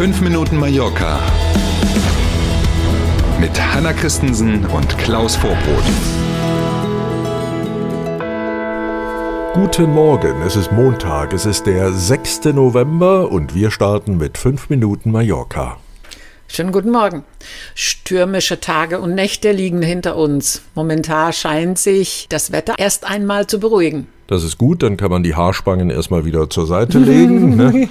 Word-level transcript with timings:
5 0.00 0.22
Minuten 0.22 0.56
Mallorca 0.56 1.20
mit 3.38 3.50
Hanna 3.60 3.92
Christensen 3.92 4.64
und 4.64 4.96
Klaus 4.96 5.36
Vorbrot. 5.36 5.84
Guten 9.52 9.92
Morgen, 9.92 10.40
es 10.40 10.56
ist 10.56 10.72
Montag, 10.72 11.34
es 11.34 11.44
ist 11.44 11.66
der 11.66 11.92
6. 11.92 12.44
November 12.44 13.30
und 13.30 13.54
wir 13.54 13.70
starten 13.70 14.16
mit 14.16 14.38
5 14.38 14.70
Minuten 14.70 15.10
Mallorca. 15.10 15.76
Schönen 16.48 16.72
guten 16.72 16.92
Morgen. 16.92 17.22
Stürmische 17.74 18.58
Tage 18.58 19.00
und 19.00 19.14
Nächte 19.14 19.52
liegen 19.52 19.82
hinter 19.82 20.16
uns. 20.16 20.62
Momentan 20.74 21.34
scheint 21.34 21.78
sich 21.78 22.24
das 22.30 22.52
Wetter 22.52 22.76
erst 22.78 23.04
einmal 23.04 23.48
zu 23.48 23.60
beruhigen. 23.60 24.06
Das 24.28 24.44
ist 24.44 24.56
gut, 24.56 24.82
dann 24.82 24.96
kann 24.96 25.10
man 25.10 25.22
die 25.22 25.34
Haarspangen 25.34 25.90
erstmal 25.90 26.24
wieder 26.24 26.48
zur 26.48 26.66
Seite 26.66 26.98
legen. 26.98 27.56
ne? 27.56 27.88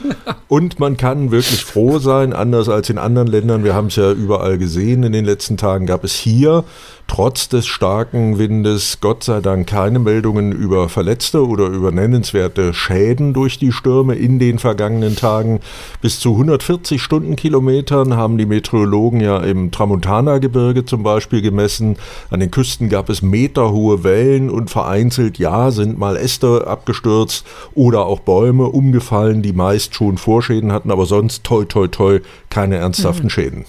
Und 0.50 0.80
man 0.80 0.98
kann 0.98 1.30
wirklich 1.30 1.64
froh 1.64 2.00
sein, 2.00 2.34
anders 2.34 2.70
als 2.70 2.90
in 2.90 2.98
anderen 2.98 3.28
Ländern. 3.28 3.64
Wir 3.64 3.76
haben 3.76 3.88
es 3.88 3.98
ja 3.98 4.12
überall 4.12 4.58
gesehen 4.58 5.04
in 5.04 5.14
den 5.14 5.24
letzten 5.24 5.58
Tagen, 5.58 5.86
gab 5.86 6.04
es 6.04 6.14
hier 6.14 6.64
trotz 7.10 7.50
des 7.50 7.66
starken 7.66 8.38
Windes 8.38 9.00
Gott 9.02 9.24
sei 9.24 9.42
Dank 9.42 9.68
keine 9.68 10.00
Meldungen 10.00 10.52
über 10.52 10.90
Verletzte 10.90 11.46
oder 11.46 11.66
über 11.66 11.92
nennenswerte 11.92 12.74
Schäden 12.74 13.34
durch 13.34 13.58
die 13.58 13.72
Stürme 13.72 14.16
in 14.16 14.38
den 14.38 14.60
vergangenen 14.60 15.16
Tagen. 15.16 15.60
Bis 16.02 16.20
zu 16.20 16.34
140 16.34 17.02
Stundenkilometern 17.02 18.16
haben 18.16 18.38
die 18.38 18.46
Meteorologen 18.46 19.22
ja 19.22 19.40
im 19.40 19.72
Tramontana-Gebirge 19.72 20.86
zum 20.86 21.02
Beispiel 21.02 21.42
gemessen. 21.42 21.98
An 22.30 22.40
den 22.40 22.52
Küsten 22.52 22.90
gab 22.90 23.10
es 23.10 23.24
meterhohe 23.24 24.04
Wellen 24.04 24.50
und 24.52 24.70
vereinzelt, 24.70 25.40
ja, 25.40 25.72
sind 25.72 25.98
mal 25.98 26.16
Äste 26.16 26.68
abgestürzt 26.68 27.46
oder 27.74 28.06
auch 28.06 28.20
Bäume 28.20 28.66
umgefallen, 28.66 29.42
die 29.42 29.54
meist 29.54 29.96
schon 29.96 30.18
Vorschäden 30.40 30.72
hatten, 30.72 30.90
aber 30.90 31.06
sonst 31.06 31.44
toi 31.44 31.66
toi 31.66 31.88
toi 31.88 32.22
keine 32.50 32.78
ernsthaften 32.78 33.26
mhm. 33.26 33.30
Schäden. 33.30 33.66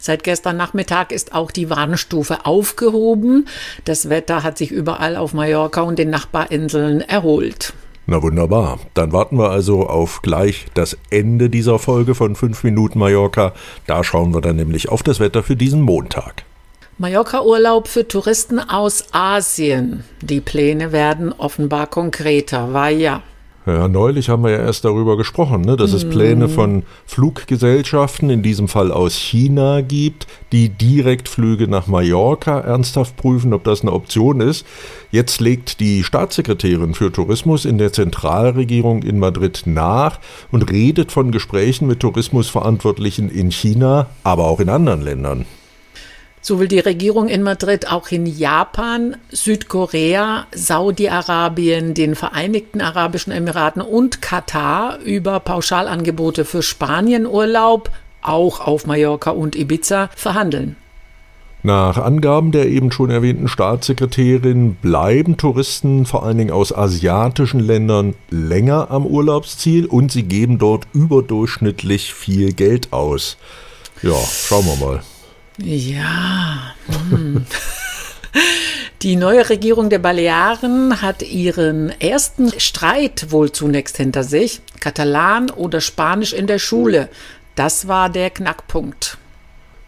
Seit 0.00 0.24
gestern 0.24 0.56
Nachmittag 0.56 1.12
ist 1.12 1.32
auch 1.32 1.52
die 1.52 1.70
Warnstufe 1.70 2.44
aufgehoben. 2.44 3.46
Das 3.84 4.10
Wetter 4.10 4.42
hat 4.42 4.58
sich 4.58 4.72
überall 4.72 5.16
auf 5.16 5.34
Mallorca 5.34 5.82
und 5.82 6.00
den 6.00 6.10
Nachbarinseln 6.10 7.00
erholt. 7.00 7.74
Na 8.06 8.20
wunderbar. 8.20 8.80
Dann 8.94 9.12
warten 9.12 9.38
wir 9.38 9.50
also 9.50 9.86
auf 9.86 10.20
gleich 10.20 10.66
das 10.74 10.98
Ende 11.10 11.48
dieser 11.48 11.78
Folge 11.78 12.16
von 12.16 12.34
5 12.34 12.64
Minuten 12.64 12.98
Mallorca. 12.98 13.54
Da 13.86 14.02
schauen 14.02 14.34
wir 14.34 14.40
dann 14.40 14.56
nämlich 14.56 14.88
auf 14.88 15.04
das 15.04 15.20
Wetter 15.20 15.44
für 15.44 15.56
diesen 15.56 15.80
Montag. 15.80 16.42
Mallorca-Urlaub 16.98 17.86
für 17.86 18.06
Touristen 18.06 18.58
aus 18.58 19.04
Asien. 19.12 20.02
Die 20.20 20.40
Pläne 20.40 20.90
werden 20.90 21.32
offenbar 21.32 21.86
konkreter, 21.86 22.72
war 22.72 22.90
ja. 22.90 23.22
Ja, 23.66 23.88
neulich 23.88 24.28
haben 24.28 24.44
wir 24.44 24.50
ja 24.50 24.58
erst 24.58 24.84
darüber 24.84 25.16
gesprochen, 25.16 25.62
ne, 25.62 25.76
dass 25.76 25.94
es 25.94 26.06
Pläne 26.06 26.50
von 26.50 26.82
Fluggesellschaften, 27.06 28.28
in 28.28 28.42
diesem 28.42 28.68
Fall 28.68 28.92
aus 28.92 29.14
China, 29.14 29.80
gibt, 29.80 30.26
die 30.52 30.68
Direktflüge 30.68 31.66
nach 31.66 31.86
Mallorca 31.86 32.60
ernsthaft 32.60 33.16
prüfen, 33.16 33.54
ob 33.54 33.64
das 33.64 33.80
eine 33.80 33.92
Option 33.92 34.42
ist. 34.42 34.66
Jetzt 35.10 35.40
legt 35.40 35.80
die 35.80 36.04
Staatssekretärin 36.04 36.92
für 36.92 37.10
Tourismus 37.10 37.64
in 37.64 37.78
der 37.78 37.94
Zentralregierung 37.94 39.02
in 39.02 39.18
Madrid 39.18 39.62
nach 39.64 40.20
und 40.52 40.70
redet 40.70 41.10
von 41.10 41.30
Gesprächen 41.30 41.86
mit 41.86 42.00
Tourismusverantwortlichen 42.00 43.30
in 43.30 43.50
China, 43.50 44.08
aber 44.24 44.44
auch 44.44 44.60
in 44.60 44.68
anderen 44.68 45.00
Ländern. 45.00 45.46
So 46.46 46.60
will 46.60 46.68
die 46.68 46.78
Regierung 46.78 47.28
in 47.28 47.42
Madrid 47.42 47.90
auch 47.90 48.10
in 48.10 48.26
Japan, 48.26 49.16
Südkorea, 49.30 50.46
Saudi-Arabien, 50.54 51.94
den 51.94 52.14
Vereinigten 52.14 52.82
Arabischen 52.82 53.32
Emiraten 53.32 53.80
und 53.80 54.20
Katar 54.20 54.98
über 54.98 55.40
Pauschalangebote 55.40 56.44
für 56.44 56.62
Spanienurlaub, 56.62 57.90
auch 58.20 58.60
auf 58.60 58.84
Mallorca 58.84 59.30
und 59.30 59.56
Ibiza, 59.56 60.10
verhandeln. 60.14 60.76
Nach 61.62 61.96
Angaben 61.96 62.52
der 62.52 62.68
eben 62.68 62.92
schon 62.92 63.08
erwähnten 63.08 63.48
Staatssekretärin 63.48 64.74
bleiben 64.74 65.38
Touristen 65.38 66.04
vor 66.04 66.24
allen 66.26 66.36
Dingen 66.36 66.50
aus 66.50 66.74
asiatischen 66.74 67.60
Ländern 67.60 68.16
länger 68.28 68.90
am 68.90 69.06
Urlaubsziel 69.06 69.86
und 69.86 70.12
sie 70.12 70.24
geben 70.24 70.58
dort 70.58 70.86
überdurchschnittlich 70.92 72.12
viel 72.12 72.52
Geld 72.52 72.92
aus. 72.92 73.38
Ja, 74.02 74.12
schauen 74.12 74.66
wir 74.66 74.86
mal. 74.86 75.00
Ja. 75.58 76.74
Hm. 77.10 77.46
Die 79.02 79.16
neue 79.16 79.48
Regierung 79.50 79.90
der 79.90 79.98
Balearen 79.98 81.02
hat 81.02 81.22
ihren 81.22 81.90
ersten 82.00 82.58
Streit 82.58 83.26
wohl 83.30 83.52
zunächst 83.52 83.98
hinter 83.98 84.24
sich. 84.24 84.60
Katalan 84.80 85.50
oder 85.50 85.80
Spanisch 85.80 86.32
in 86.32 86.46
der 86.46 86.58
Schule. 86.58 87.08
Das 87.54 87.86
war 87.86 88.08
der 88.08 88.30
Knackpunkt. 88.30 89.18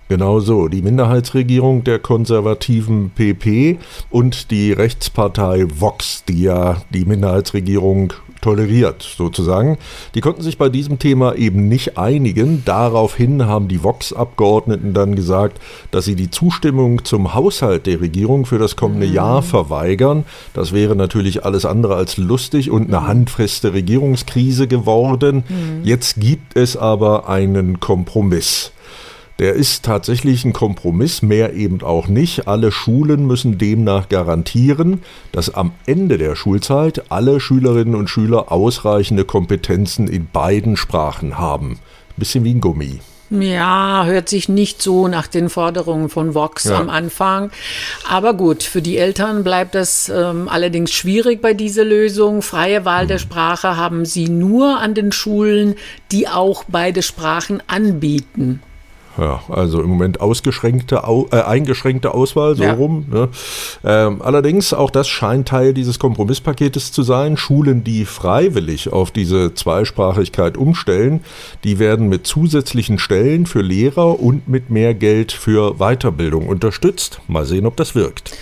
Genau 0.08 0.38
so. 0.38 0.68
Die 0.68 0.82
Minderheitsregierung 0.82 1.82
der 1.82 1.98
konservativen 1.98 3.10
PP 3.10 3.78
und 4.10 4.50
die 4.52 4.72
Rechtspartei 4.72 5.66
Vox, 5.68 6.24
die 6.28 6.42
ja 6.42 6.82
die 6.90 7.04
Minderheitsregierung 7.04 8.12
toleriert, 8.40 9.02
sozusagen. 9.02 9.78
Die 10.14 10.20
konnten 10.20 10.42
sich 10.42 10.58
bei 10.58 10.68
diesem 10.68 11.00
Thema 11.00 11.34
eben 11.34 11.68
nicht 11.68 11.98
einigen. 11.98 12.62
Daraufhin 12.64 13.46
haben 13.46 13.66
die 13.66 13.82
Vox-Abgeordneten 13.82 14.94
dann 14.94 15.16
gesagt, 15.16 15.60
dass 15.90 16.04
sie 16.04 16.14
die 16.14 16.30
Zustimmung 16.30 17.04
zum 17.04 17.34
Haushalt 17.34 17.86
der 17.86 18.00
Regierung 18.00 18.46
für 18.46 18.58
das 18.58 18.76
kommende 18.76 19.08
mhm. 19.08 19.14
Jahr 19.14 19.42
verweigern. 19.42 20.24
Das 20.54 20.72
wäre 20.72 20.94
natürlich 20.94 21.44
alles 21.44 21.64
andere 21.64 21.96
als 21.96 22.16
lustig 22.18 22.70
und 22.70 22.86
eine 22.86 23.08
handfeste 23.08 23.72
Regierungskrise 23.72 24.68
geworden. 24.68 25.42
Mhm. 25.48 25.80
Jetzt 25.82 26.20
gibt 26.20 26.56
es 26.56 26.76
aber 26.76 27.28
einen 27.28 27.80
Kompromiss. 27.80 28.70
Der 29.38 29.52
ist 29.52 29.84
tatsächlich 29.84 30.44
ein 30.46 30.54
Kompromiss, 30.54 31.20
mehr 31.20 31.52
eben 31.52 31.82
auch 31.82 32.08
nicht. 32.08 32.48
Alle 32.48 32.72
Schulen 32.72 33.26
müssen 33.26 33.58
demnach 33.58 34.08
garantieren, 34.08 35.02
dass 35.30 35.54
am 35.54 35.72
Ende 35.84 36.16
der 36.16 36.36
Schulzeit 36.36 37.10
alle 37.10 37.38
Schülerinnen 37.38 37.94
und 37.94 38.08
Schüler 38.08 38.50
ausreichende 38.50 39.24
Kompetenzen 39.24 40.08
in 40.08 40.26
beiden 40.26 40.78
Sprachen 40.78 41.38
haben. 41.38 41.78
Bisschen 42.16 42.44
wie 42.44 42.54
ein 42.54 42.62
Gummi. 42.62 43.00
Ja, 43.28 44.04
hört 44.06 44.28
sich 44.28 44.48
nicht 44.48 44.80
so 44.80 45.08
nach 45.08 45.26
den 45.26 45.50
Forderungen 45.50 46.08
von 46.08 46.34
Vox 46.34 46.64
ja. 46.64 46.78
am 46.78 46.88
Anfang. 46.88 47.50
Aber 48.08 48.34
gut, 48.34 48.62
für 48.62 48.80
die 48.80 48.96
Eltern 48.96 49.42
bleibt 49.42 49.74
das 49.74 50.08
ähm, 50.08 50.48
allerdings 50.48 50.92
schwierig 50.92 51.42
bei 51.42 51.52
dieser 51.52 51.84
Lösung. 51.84 52.40
Freie 52.40 52.84
Wahl 52.84 53.06
der 53.06 53.18
Sprache 53.18 53.76
haben 53.76 54.04
sie 54.06 54.28
nur 54.28 54.78
an 54.78 54.94
den 54.94 55.10
Schulen, 55.10 55.74
die 56.12 56.28
auch 56.28 56.64
beide 56.68 57.02
Sprachen 57.02 57.62
anbieten. 57.66 58.62
Ja, 59.18 59.40
also 59.48 59.80
im 59.82 59.88
Moment 59.88 60.20
ausgeschränkte, 60.20 61.02
äh, 61.30 61.40
eingeschränkte 61.40 62.12
Auswahl, 62.12 62.54
so 62.54 62.64
ja. 62.64 62.74
rum. 62.74 63.06
Ne? 63.10 63.28
Ähm, 63.84 64.20
allerdings, 64.22 64.74
auch 64.74 64.90
das 64.90 65.08
scheint 65.08 65.48
Teil 65.48 65.72
dieses 65.72 65.98
Kompromisspaketes 65.98 66.92
zu 66.92 67.02
sein. 67.02 67.36
Schulen, 67.36 67.82
die 67.82 68.04
freiwillig 68.04 68.92
auf 68.92 69.10
diese 69.10 69.54
Zweisprachigkeit 69.54 70.56
umstellen, 70.56 71.20
die 71.64 71.78
werden 71.78 72.08
mit 72.08 72.26
zusätzlichen 72.26 72.98
Stellen 72.98 73.46
für 73.46 73.62
Lehrer 73.62 74.20
und 74.20 74.48
mit 74.48 74.70
mehr 74.70 74.94
Geld 74.94 75.32
für 75.32 75.74
Weiterbildung 75.78 76.46
unterstützt. 76.48 77.20
Mal 77.28 77.46
sehen, 77.46 77.66
ob 77.66 77.76
das 77.76 77.94
wirkt. 77.94 78.32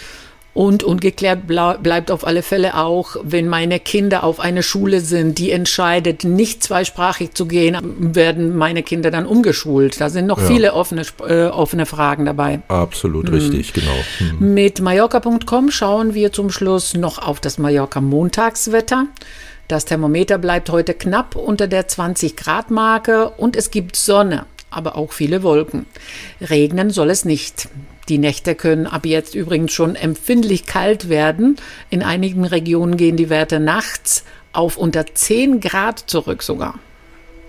Und 0.54 0.84
ungeklärt 0.84 1.48
bleibt 1.48 2.12
auf 2.12 2.24
alle 2.24 2.42
Fälle 2.42 2.76
auch, 2.76 3.16
wenn 3.24 3.48
meine 3.48 3.80
Kinder 3.80 4.22
auf 4.22 4.38
eine 4.38 4.62
Schule 4.62 5.00
sind, 5.00 5.38
die 5.38 5.50
entscheidet, 5.50 6.22
nicht 6.22 6.62
zweisprachig 6.62 7.34
zu 7.34 7.46
gehen, 7.46 7.76
werden 7.98 8.56
meine 8.56 8.84
Kinder 8.84 9.10
dann 9.10 9.26
umgeschult. 9.26 10.00
Da 10.00 10.10
sind 10.10 10.26
noch 10.26 10.38
ja. 10.38 10.46
viele 10.46 10.74
offene, 10.74 11.02
äh, 11.26 11.46
offene 11.46 11.86
Fragen 11.86 12.24
dabei. 12.24 12.60
Absolut 12.68 13.26
hm. 13.26 13.34
richtig, 13.34 13.72
genau. 13.72 13.96
Hm. 14.18 14.54
Mit 14.54 14.80
Mallorca.com 14.80 15.72
schauen 15.72 16.14
wir 16.14 16.32
zum 16.32 16.50
Schluss 16.50 16.94
noch 16.94 17.18
auf 17.18 17.40
das 17.40 17.58
Mallorca-Montagswetter. 17.58 19.08
Das 19.66 19.86
Thermometer 19.86 20.38
bleibt 20.38 20.70
heute 20.70 20.94
knapp 20.94 21.34
unter 21.36 21.66
der 21.66 21.88
20 21.88 22.36
Grad 22.36 22.70
Marke 22.70 23.30
und 23.30 23.56
es 23.56 23.70
gibt 23.70 23.96
Sonne, 23.96 24.46
aber 24.76 24.96
auch 24.96 25.12
viele 25.12 25.42
Wolken. 25.42 25.86
Regnen 26.40 26.90
soll 26.90 27.10
es 27.10 27.24
nicht. 27.24 27.68
Die 28.08 28.18
Nächte 28.18 28.54
können 28.54 28.86
ab 28.86 29.06
jetzt 29.06 29.34
übrigens 29.34 29.72
schon 29.72 29.96
empfindlich 29.96 30.66
kalt 30.66 31.08
werden. 31.08 31.56
In 31.90 32.02
einigen 32.02 32.44
Regionen 32.44 32.96
gehen 32.96 33.16
die 33.16 33.30
Werte 33.30 33.60
nachts 33.60 34.24
auf 34.52 34.76
unter 34.76 35.06
10 35.06 35.60
Grad 35.60 35.98
zurück 35.98 36.42
sogar. 36.42 36.78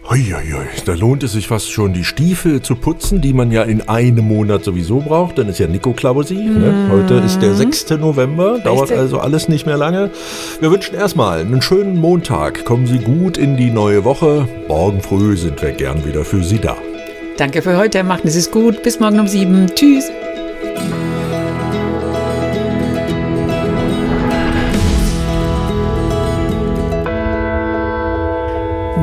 Uiuiui, 0.08 0.68
da 0.86 0.94
lohnt 0.94 1.24
es 1.24 1.32
sich 1.32 1.48
fast 1.48 1.72
schon, 1.72 1.94
die 1.94 2.04
Stiefel 2.04 2.62
zu 2.62 2.76
putzen, 2.76 3.22
die 3.22 3.34
man 3.34 3.52
ja 3.52 3.64
in 3.64 3.90
einem 3.90 4.28
Monat 4.28 4.64
sowieso 4.64 5.00
braucht. 5.00 5.40
Dann 5.40 5.50
ist 5.50 5.58
ja 5.58 5.66
Nico 5.66 5.94
Klausi. 5.94 6.36
Mm. 6.36 6.60
Ne? 6.60 6.72
Mhm. 6.72 6.92
Heute 6.92 7.16
ist 7.16 7.40
der 7.40 7.56
6. 7.56 7.90
November, 8.00 8.60
dauert 8.60 8.84
Richtig. 8.84 9.00
also 9.00 9.20
alles 9.20 9.50
nicht 9.50 9.66
mehr 9.66 9.78
lange. 9.78 10.12
Wir 10.60 10.70
wünschen 10.70 10.94
erstmal 10.94 11.40
einen 11.40 11.64
schönen 11.64 12.00
Montag. 12.00 12.66
Kommen 12.66 12.86
Sie 12.86 13.00
gut 13.00 13.40
in 13.40 13.58
die 13.58 13.72
neue 13.72 14.04
Woche. 14.04 14.48
Morgen 14.68 15.02
früh 15.02 15.38
sind 15.38 15.60
wir 15.64 15.72
gern 15.72 16.06
wieder 16.06 16.24
für 16.24 16.44
Sie 16.44 16.60
da. 16.60 16.78
Danke 17.38 17.62
für 17.62 17.76
heute, 17.76 18.06
machen 18.06 18.30
Sie 18.30 18.40
es 18.40 18.50
gut. 18.50 18.82
Bis 18.82 19.02
morgen 19.02 19.20
um 19.20 19.28
sieben. 19.28 19.68
Tschüss. 19.76 20.10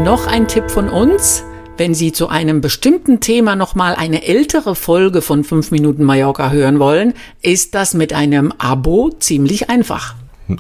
Noch 0.03 0.27
ein 0.27 0.49
Tipp 0.49 0.71
von 0.71 0.89
uns. 0.89 1.45
Wenn 1.77 1.93
Sie 1.93 2.13
zu 2.13 2.29
einem 2.29 2.63
bestimmten 2.63 3.21
Thema 3.21 3.55
nochmal 3.55 3.95
eine 3.97 4.27
ältere 4.27 4.75
Folge 4.75 5.21
von 5.21 5.45
5 5.45 5.71
Minuten 5.71 6.05
Mallorca 6.05 6.51
hören 6.51 6.79
wollen, 6.79 7.13
ist 7.43 7.75
das 7.75 7.93
mit 7.93 8.15
einem 8.15 8.53
Abo 8.57 9.11
ziemlich 9.11 9.69
einfach. 9.69 10.15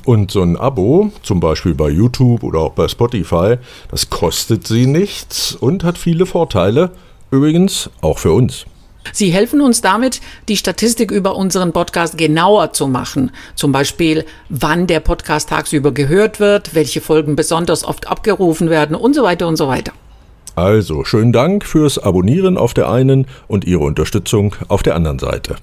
Und 0.04 0.30
so 0.30 0.42
ein 0.42 0.58
Abo, 0.58 1.10
zum 1.22 1.40
Beispiel 1.40 1.74
bei 1.74 1.88
YouTube 1.88 2.42
oder 2.42 2.60
auch 2.60 2.72
bei 2.72 2.88
Spotify, 2.88 3.56
das 3.90 4.10
kostet 4.10 4.66
Sie 4.66 4.86
nichts 4.86 5.54
und 5.54 5.84
hat 5.84 5.96
viele 5.96 6.26
Vorteile. 6.26 6.90
Übrigens 7.32 7.90
auch 8.02 8.18
für 8.18 8.32
uns. 8.32 8.66
Sie 9.12 9.32
helfen 9.32 9.60
uns 9.60 9.80
damit, 9.80 10.20
die 10.48 10.56
Statistik 10.56 11.10
über 11.10 11.34
unseren 11.34 11.72
Podcast 11.72 12.16
genauer 12.16 12.72
zu 12.72 12.86
machen. 12.86 13.32
Zum 13.56 13.72
Beispiel, 13.72 14.24
wann 14.48 14.86
der 14.86 15.00
Podcast 15.00 15.48
tagsüber 15.48 15.92
gehört 15.92 16.38
wird, 16.38 16.74
welche 16.74 17.00
Folgen 17.00 17.34
besonders 17.34 17.84
oft 17.84 18.06
abgerufen 18.06 18.70
werden 18.70 18.94
und 18.94 19.14
so 19.14 19.24
weiter 19.24 19.48
und 19.48 19.56
so 19.56 19.66
weiter. 19.66 19.92
Also, 20.54 21.04
schönen 21.04 21.32
Dank 21.32 21.64
fürs 21.64 21.98
Abonnieren 21.98 22.58
auf 22.58 22.74
der 22.74 22.90
einen 22.90 23.26
und 23.48 23.64
Ihre 23.64 23.82
Unterstützung 23.82 24.54
auf 24.68 24.82
der 24.82 24.94
anderen 24.94 25.18
Seite. 25.18 25.56